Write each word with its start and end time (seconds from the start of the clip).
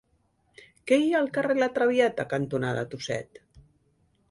Què 0.91 0.97
hi 1.01 1.11
ha 1.11 1.19
al 1.19 1.29
carrer 1.35 1.57
La 1.59 1.69
Traviata 1.77 2.27
cantonada 2.33 2.87
Tuset? 2.95 3.41